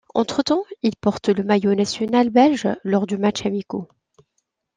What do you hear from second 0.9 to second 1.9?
porte le maillot